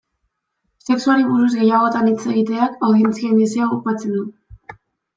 Sexuari 0.87 1.27
buruz 1.27 1.51
gehiagotan 1.59 2.09
hitz 2.13 2.25
egiteak, 2.33 2.83
audientzia 2.91 3.31
indizea 3.37 3.71
aupatzen 3.71 4.21
du. 4.21 4.29